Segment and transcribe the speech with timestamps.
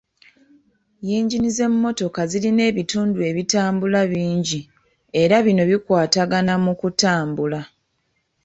[1.07, 4.61] Yingini z'emmotoka zirina ebitundu ebitambula bingi
[5.21, 7.61] era bino bikwatagana mu kutambula